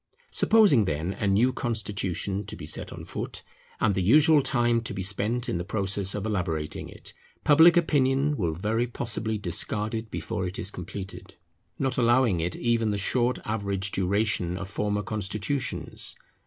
Supposing 0.31 0.85
then 0.85 1.13
a 1.13 1.27
new 1.27 1.53
constitution 1.53 2.43
to 2.47 2.55
be 2.55 2.65
set 2.65 2.91
on 2.91 3.05
foot, 3.05 3.43
and 3.79 3.93
the 3.93 4.01
usual 4.01 4.41
time 4.41 4.81
to 4.81 4.95
be 4.95 5.03
spent 5.03 5.47
in 5.47 5.59
the 5.59 5.63
process 5.63 6.15
of 6.15 6.25
elaborating 6.25 6.89
it, 6.89 7.13
public 7.43 7.77
opinion 7.77 8.35
will 8.35 8.55
very 8.55 8.87
possibly 8.87 9.37
discard 9.37 9.93
it 9.93 10.09
before 10.09 10.47
it 10.47 10.57
is 10.57 10.71
completed; 10.71 11.35
not 11.77 11.99
allowing 11.99 12.39
it 12.39 12.55
even 12.55 12.89
the 12.89 12.97
short 12.97 13.37
average 13.45 13.91
duration 13.91 14.57
of 14.57 14.67
former 14.71 15.03
constitutions. 15.03 16.15